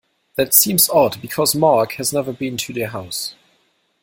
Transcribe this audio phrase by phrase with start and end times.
[0.35, 3.35] That seems odd because Mark has never been to the house.